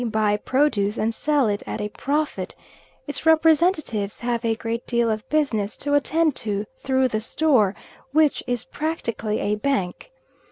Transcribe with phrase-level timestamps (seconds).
[0.09, 2.55] buy produce and sell it at a profit,
[3.05, 7.75] its representatives have a great deal of business to attend to through the store,
[8.11, 10.09] which is practically a bank.